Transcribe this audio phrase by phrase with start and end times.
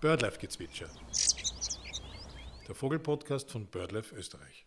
[0.00, 0.88] Birdlife-Gezwitscher.
[2.66, 4.64] Der Vogelpodcast von Birdlife Österreich.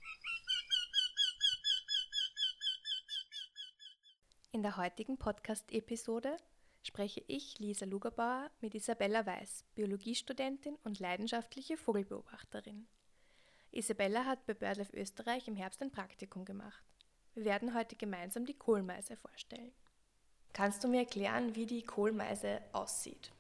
[4.52, 6.38] In der heutigen Podcast-Episode
[6.84, 12.86] spreche ich, Lisa Lugerbauer, mit Isabella Weiß, Biologiestudentin und leidenschaftliche Vogelbeobachterin.
[13.72, 16.84] Isabella hat bei BirdLife Österreich im Herbst ein Praktikum gemacht.
[17.34, 19.74] Wir werden heute gemeinsam die Kohlmeise vorstellen.
[20.54, 23.32] Kannst du mir erklären, wie die Kohlmeise aussieht?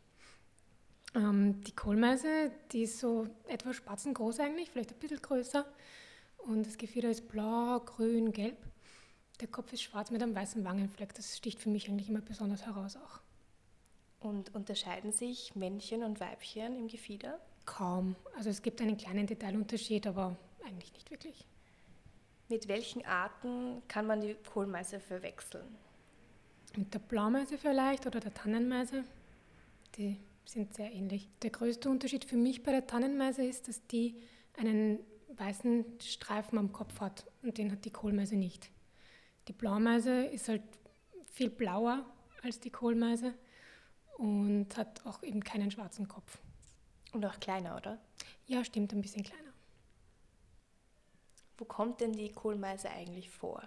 [1.16, 5.66] Ähm, die Kohlmeise, die ist so etwa spatzengroß eigentlich, vielleicht ein bisschen größer.
[6.38, 8.58] Und das Gefieder ist blau, grün, gelb.
[9.40, 11.14] Der Kopf ist schwarz mit einem weißen Wangenfleck.
[11.14, 13.20] Das sticht für mich eigentlich immer besonders heraus auch.
[14.20, 17.40] Und unterscheiden sich Männchen und Weibchen im Gefieder?
[17.66, 18.16] Kaum.
[18.38, 20.36] Also es gibt einen kleinen Detailunterschied, aber
[20.66, 21.46] eigentlich nicht wirklich.
[22.50, 25.76] Mit welchen Arten kann man die Kohlmeise verwechseln?
[26.76, 29.04] Mit der Blaumeise vielleicht oder der Tannenmeise.
[29.98, 31.30] Die sind sehr ähnlich.
[31.42, 34.22] Der größte Unterschied für mich bei der Tannenmeise ist, dass die
[34.58, 35.00] einen
[35.36, 38.70] weißen Streifen am Kopf hat und den hat die Kohlmeise nicht.
[39.48, 40.64] Die Blaumeise ist halt
[41.26, 42.06] viel blauer
[42.44, 43.34] als die Kohlmeise
[44.18, 46.38] und hat auch eben keinen schwarzen Kopf.
[47.14, 48.00] Und auch kleiner, oder?
[48.46, 49.54] Ja, stimmt, ein bisschen kleiner.
[51.58, 53.64] Wo kommt denn die Kohlmeise eigentlich vor?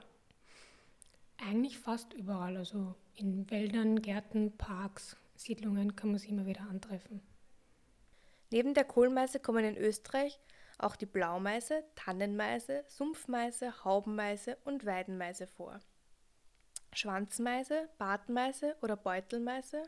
[1.38, 7.20] Eigentlich fast überall, also in Wäldern, Gärten, Parks, Siedlungen kann man sie immer wieder antreffen.
[8.50, 10.38] Neben der Kohlmeise kommen in Österreich
[10.78, 15.80] auch die Blaumeise, Tannenmeise, Sumpfmeise, Haubenmeise und Weidenmeise vor.
[16.92, 19.82] Schwanzmeise, Bartmeise oder Beutelmeise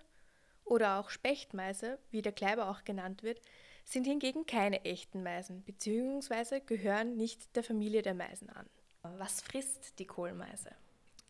[0.65, 3.41] oder auch Spechtmeise, wie der Kleiber auch genannt wird,
[3.85, 6.61] sind hingegen keine echten Meisen bzw.
[6.61, 8.67] gehören nicht der Familie der Meisen an.
[9.03, 10.71] Was frisst die Kohlmeise?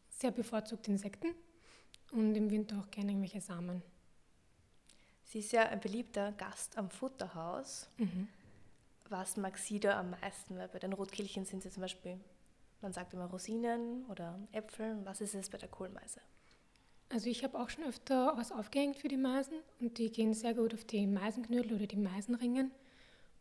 [0.08, 1.34] Sehr bevorzugt Insekten
[2.10, 3.82] und im Winter auch gerne irgendwelche Samen.
[5.28, 7.90] Sie ist ja ein beliebter Gast am Futterhaus.
[7.98, 8.28] Mhm.
[9.10, 10.56] Was mag sie da am meisten?
[10.56, 12.18] Weil bei den Rotkehlchen sind sie zum Beispiel,
[12.80, 15.04] man sagt immer Rosinen oder Äpfel.
[15.04, 16.22] Was ist es bei der Kohlmeise?
[17.10, 20.54] Also ich habe auch schon öfter was aufgehängt für die Meisen und die gehen sehr
[20.54, 22.70] gut auf die Meisenknödel oder die Meisenringen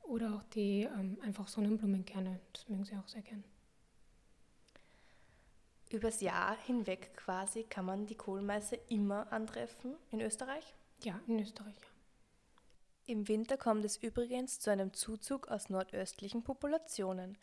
[0.03, 2.41] oder auch die ähm, einfach Sonnenblumenkerne.
[2.51, 3.45] Das mögen sie auch sehr gern.
[5.89, 10.76] Übers Jahr hinweg quasi kann man die Kohlmeise immer antreffen in Österreich?
[11.03, 11.75] Ja, in Österreich.
[13.05, 17.37] Im Winter kommt es übrigens zu einem Zuzug aus nordöstlichen Populationen.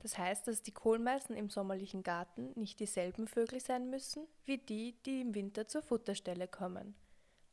[0.00, 5.00] Das heißt, dass die Kohlmeisen im sommerlichen Garten nicht dieselben Vögel sein müssen wie die,
[5.06, 6.94] die im Winter zur Futterstelle kommen.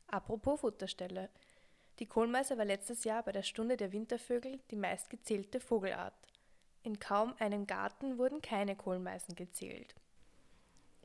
[0.06, 1.30] Apropos Futterstelle.
[1.98, 6.14] Die Kohlmeise war letztes Jahr bei der Stunde der Wintervögel die meistgezählte Vogelart.
[6.82, 9.94] In kaum einem Garten wurden keine Kohlmeisen gezählt.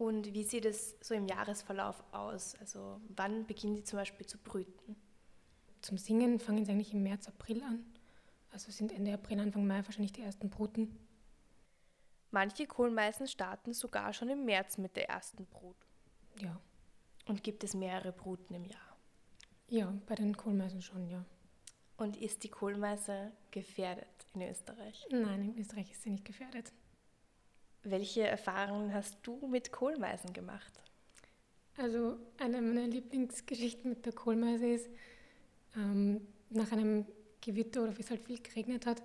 [0.01, 2.56] Und wie sieht es so im Jahresverlauf aus?
[2.56, 4.95] Also wann beginnen die zum Beispiel zu brüten?
[5.81, 7.85] Zum Singen fangen sie eigentlich im März, April an.
[8.50, 10.97] Also sind Ende April, Anfang Mai wahrscheinlich die ersten Bruten.
[12.31, 15.78] Manche Kohlmeisen starten sogar schon im März mit der ersten Brut.
[16.40, 16.59] Ja.
[17.28, 18.97] Und gibt es mehrere Bruten im Jahr?
[19.67, 21.23] Ja, bei den Kohlmeisen schon, ja.
[21.97, 25.06] Und ist die Kohlmeise gefährdet in Österreich?
[25.11, 26.73] Nein, in Österreich ist sie nicht gefährdet.
[27.84, 30.72] Welche Erfahrungen hast du mit Kohlmeisen gemacht?
[31.78, 34.90] Also eine meiner Lieblingsgeschichten mit der Kohlmeise ist,
[35.75, 37.06] ähm, nach einem
[37.41, 39.02] Gewitter oder wie es halt viel geregnet hat,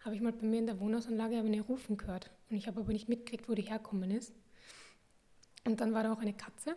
[0.00, 2.30] habe ich mal bei mir in der Wohnhausanlage eine Rufen gehört.
[2.50, 4.34] Und ich habe aber nicht mitgekriegt, wo die herkommen ist.
[5.64, 6.76] Und dann war da auch eine Katze.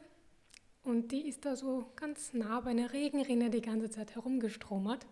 [0.84, 5.06] Und die ist da so ganz nah bei einer Regenrinne die ganze Zeit herumgestromert.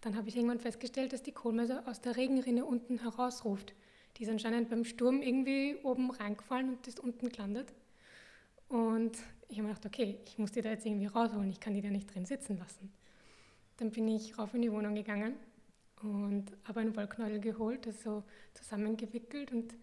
[0.00, 3.74] Dann habe ich irgendwann festgestellt, dass die Kohlmeise aus der Regenrinne unten herausruft.
[4.16, 7.72] Die ist anscheinend beim Sturm irgendwie oben reingefallen und ist unten gelandet.
[8.68, 9.16] Und
[9.48, 11.82] ich habe mir gedacht, okay, ich muss die da jetzt irgendwie rausholen, ich kann die
[11.82, 12.92] da nicht drin sitzen lassen.
[13.76, 15.34] Dann bin ich rauf in die Wohnung gegangen
[16.02, 18.24] und habe einen Wollknäuel geholt, das so
[18.54, 19.74] zusammengewickelt und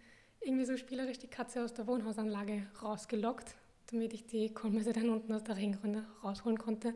[0.41, 3.55] irgendwie so spielerisch die Katze aus der Wohnhausanlage rausgelockt,
[3.91, 6.93] damit ich die Kohlmeise dann unten aus der Regenrinne rausholen konnte.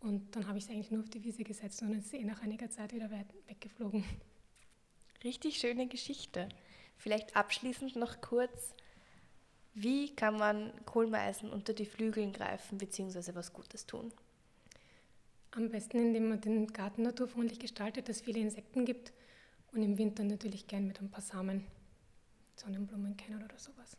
[0.00, 2.18] Und dann habe ich sie eigentlich nur auf die Wiese gesetzt und dann ist sie
[2.18, 3.10] eh nach einiger Zeit wieder
[3.46, 4.04] weggeflogen.
[5.22, 6.48] Richtig schöne Geschichte.
[6.96, 8.74] Vielleicht abschließend noch kurz,
[9.74, 13.34] wie kann man Kohlmeisen unter die Flügeln greifen bzw.
[13.34, 14.12] was Gutes tun?
[15.52, 19.12] Am besten, indem man den Garten naturfreundlich gestaltet, dass es viele Insekten gibt
[19.72, 21.66] und im Winter natürlich gern mit ein paar Samen,
[22.56, 23.96] Sonnenblumenkerne oder sowas.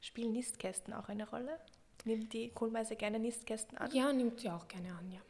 [0.00, 1.58] Spielen Nistkästen auch eine Rolle?
[2.04, 3.90] Nimmt die Kohlmeise gerne Nistkästen an?
[3.92, 5.20] Ja, nimmt sie auch gerne an, ja.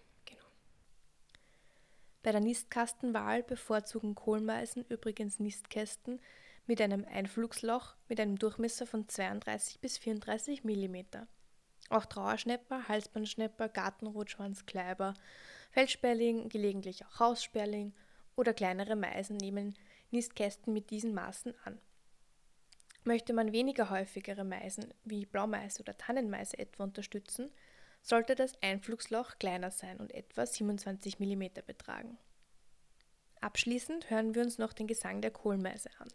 [2.27, 6.21] Bei der Nistkastenwahl bevorzugen Kohlmeisen übrigens Nistkästen
[6.67, 10.97] mit einem Einflugsloch mit einem Durchmesser von 32 bis 34 mm.
[11.89, 15.15] Auch Trauerschnepper, Halsbandschnepper, Gartenrotschwanzkleiber
[15.71, 17.95] Feldsperling, gelegentlich auch Haussperling
[18.35, 19.77] oder kleinere Meisen nehmen
[20.11, 21.79] Nistkästen mit diesen Maßen an.
[23.05, 27.53] Möchte man weniger häufigere Meisen wie Blaumeise oder Tannenmeise etwa unterstützen,
[28.07, 32.17] sollte das Einflugsloch kleiner sein und etwa 27 mm betragen.
[33.41, 36.09] Abschließend hören wir uns noch den Gesang der Kohlmeise an.